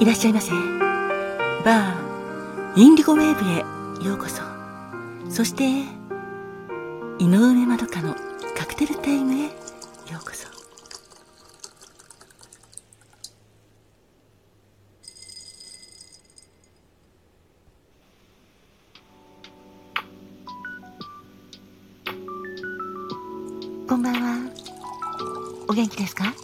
[0.00, 0.50] いらっしゃいませ。
[1.64, 4.42] バーインディゴウェーブへようこそ。
[5.30, 5.64] そして
[7.18, 8.14] 井上まどかの
[8.56, 9.50] カクテルタイムへよ
[10.20, 10.48] うこそ。
[23.88, 24.50] こんばんは。
[25.68, 26.34] お元気ですか？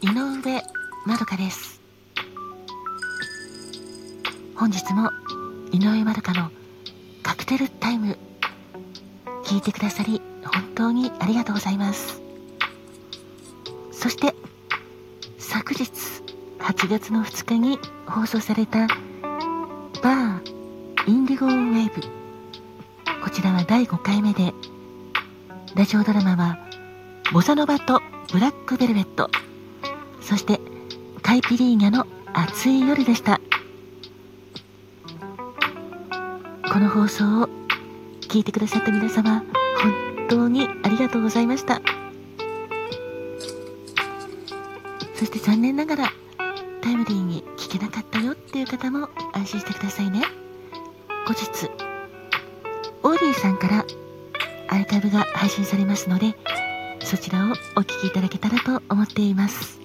[0.00, 0.62] 井上
[1.08, 1.80] まどかです。
[4.54, 5.10] 本日も
[5.72, 6.50] 井上まどかの
[7.22, 8.18] カクテルタイム
[9.42, 12.20] 聞いてくださり本当にありがとうございます。
[13.90, 14.34] そして
[15.38, 15.90] 昨日
[16.58, 18.86] 8月の2日に放送された
[20.02, 20.42] バー
[21.06, 22.02] インディゴウェーブ。
[23.24, 24.52] こちらは第5回目で
[25.74, 26.58] ラジオドラマは
[27.32, 29.30] ボサノバとブラックベルベット。
[30.20, 30.60] そして
[31.28, 33.38] カイピリーニャの暑い夜でした。
[36.72, 37.48] この放送を
[38.22, 39.44] 聞いてくださった皆様
[39.82, 41.82] 本当にありがとうございました。
[45.16, 46.12] そして残念ながら
[46.80, 50.22] タイムリーに聞けなかったよっていう方も安心してくださいね。
[51.26, 51.70] 後日
[53.02, 53.84] オーディさんから
[54.68, 56.34] アーカブが配信されますので
[57.04, 59.77] そちらをお聴きいただけたらと思っています。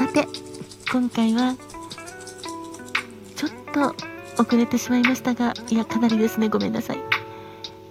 [0.00, 0.26] さて
[0.90, 1.54] 今回は
[3.36, 3.94] ちょっと
[4.42, 6.48] 遅れてしまいましたがいやかなりですね。
[6.48, 6.96] ごめんなさい。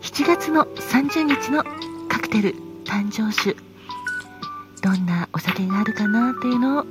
[0.02, 1.64] 7月の30日の
[2.08, 3.56] カクテル誕生酒。
[4.82, 6.84] どんなお酒があるかなというのを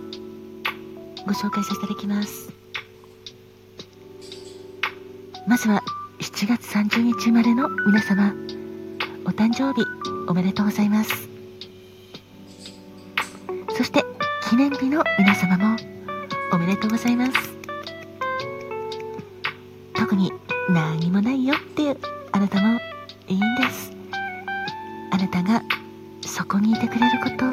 [1.27, 2.53] ご紹介させていただきます。
[5.49, 5.83] まずは
[6.21, 8.33] 7月30日生まれの皆様
[9.25, 9.85] お誕生日
[10.29, 11.29] おめでとうございます。
[13.77, 14.05] そして
[14.49, 15.77] 記念日の皆様も
[16.55, 17.33] おめでとうございます。
[19.95, 20.33] 特に
[20.71, 21.99] 何もないよっていう
[22.33, 22.81] あなたも
[23.27, 23.93] いいんです
[25.11, 25.63] あなたが
[26.27, 27.45] そこにいてくれること。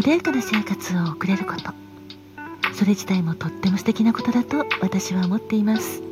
[0.00, 1.72] 穏やかな生活を送れること
[2.74, 6.02] それ自体もとっても素敵なことだと私は思っています。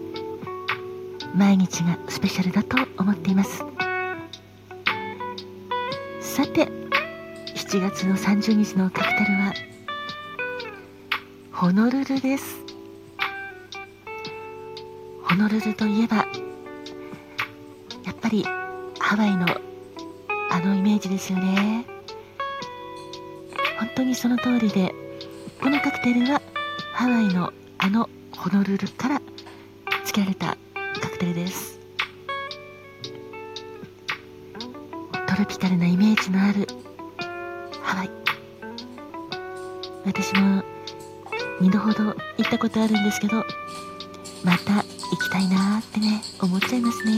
[1.35, 3.65] 毎日がスペシャルだと思っています。
[6.21, 6.82] さて
[7.73, 9.55] 7月の30日のカクテルは
[11.53, 12.61] ホノルルです。
[15.23, 16.27] ホノルルといえばや
[18.11, 18.45] っぱり
[18.99, 19.47] ハワイの
[20.51, 21.87] あのイメージですよね。
[23.79, 24.95] 本当にその通りで
[25.59, 26.43] このカクテルは
[26.93, 29.23] ハワイのあのホノルルから
[30.05, 30.59] 付けられた
[31.01, 31.81] カクテルです。
[35.27, 36.67] トロピカルなイメージのある
[40.05, 40.63] 私も
[41.61, 42.15] 2度ほど行
[42.47, 43.45] ったことあるんですけど
[44.45, 47.13] また行きたいなーってね思っちゃいますね。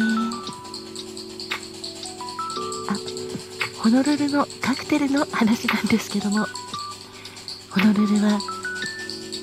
[2.88, 6.46] あホノルルのカクテルの話なんですけども
[7.70, 8.38] ホノルルは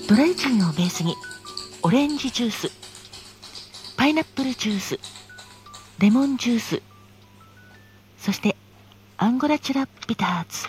[0.08, 1.16] ドライジンをベースに
[1.82, 2.70] オレンジジュース
[3.98, 5.00] パイナップルジュース
[6.00, 6.82] レモンジュース
[8.18, 8.56] そして
[9.18, 10.68] アンゴラチュラビターズ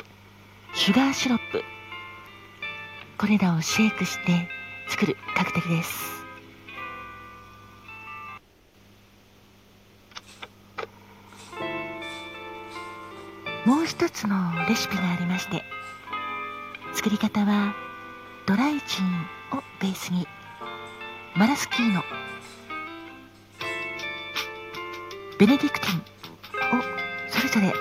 [0.75, 1.63] シュガーシロップ。
[3.23, 4.49] これらをシェイクして
[4.89, 6.25] 作るカクテルです。
[13.65, 14.35] もう一つの
[14.69, 15.63] レシピがありまして
[16.95, 17.77] 作り方は
[18.45, 20.27] ドライジンをベースに
[21.37, 22.03] マラスキーノ
[25.39, 26.83] ベネディクティンを
[27.29, 27.73] それぞれ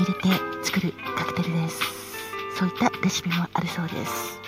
[0.00, 1.80] 入れて作るカクテルです。
[2.58, 4.45] そういったレシピもあるそうです。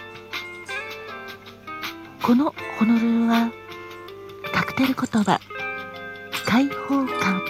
[2.29, 3.51] このホノルルは
[4.53, 5.41] カクテル言葉
[6.45, 7.43] 開放感。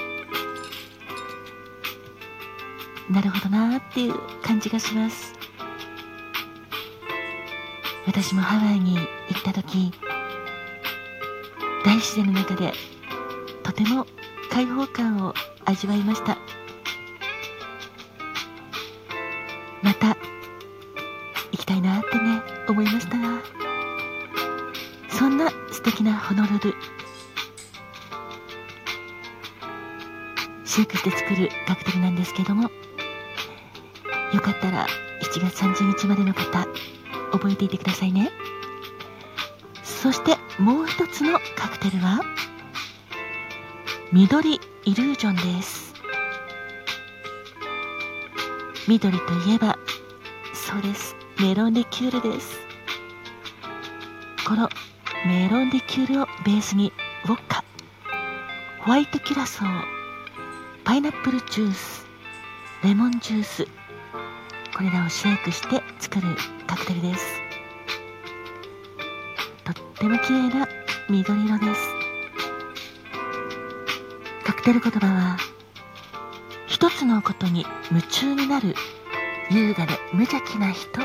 [3.10, 5.34] なるほどなーっていう感じがします。
[8.06, 9.90] 私もハワイに行った時
[11.84, 12.72] 大自然の中で
[13.64, 14.06] とても
[14.48, 16.38] 開放感を味わいました。
[25.70, 26.74] 素敵なホノルル。
[30.64, 32.70] シェイクして作るカクテルなんですけども
[34.32, 34.86] よかったら
[35.22, 36.66] 7月30日までの方
[37.32, 38.30] 覚えていてくださいね。
[39.82, 42.20] そしてもう一つのカクテルは
[44.12, 45.94] 緑イルージョンです。
[48.86, 49.76] 緑といえば
[50.54, 51.16] そうです。
[51.40, 52.60] メロンリキュールです。
[54.46, 54.68] この
[55.26, 56.92] メロンリキュールをベースに
[57.24, 57.64] ウォッカ。
[58.84, 59.82] ホワイトキュラソー。
[60.84, 62.06] パイナップルジュース。
[62.84, 63.66] レモンジュース。
[64.76, 66.28] これらをシェイクして作る
[66.68, 67.40] カクテルです。
[69.64, 70.68] とっても綺麗な
[71.10, 71.80] 緑色です。
[74.44, 75.36] カクテル言葉は
[76.68, 78.76] 一つのことに夢中になる
[79.50, 81.00] 優雅で無邪気な人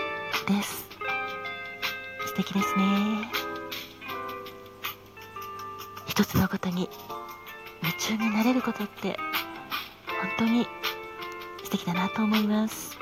[0.46, 0.88] です。
[2.28, 3.43] 素敵ですね。
[6.14, 6.88] 一つのことに
[7.82, 9.18] 夢中になれることって
[10.38, 10.68] 本当に
[11.64, 13.00] 素敵だなと思います。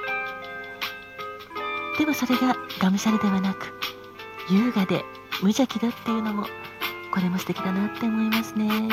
[1.99, 3.73] でもそれががむしゃらではなく
[4.49, 5.03] 優雅で
[5.41, 6.45] 無邪気だっていうのも
[7.13, 8.69] これも素敵だなって思いますね。
[8.69, 8.89] 7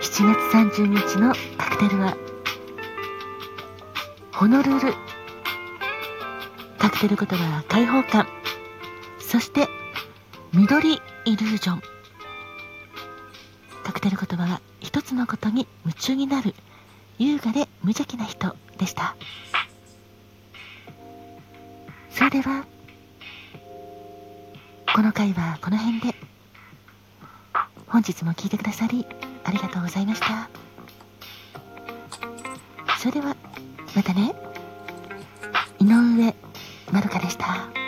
[0.00, 2.16] 月30日のカクテルは
[4.30, 4.94] ホノルル
[6.78, 8.33] カクテル言葉は開放感。
[9.34, 9.68] そして
[10.52, 11.82] 緑イリュージョン。
[13.82, 16.54] カクテル言葉は一つのことに夢中になる
[17.18, 19.16] 優雅で無邪気な人でした。
[22.10, 22.64] それでは
[24.94, 26.14] この回はこの辺で。
[27.88, 29.04] 本日も聞いてくださり
[29.42, 30.48] ありがとうございました。
[33.00, 33.34] それでは
[33.96, 34.32] またね。
[35.80, 36.36] 井上
[36.92, 37.83] まるかでした。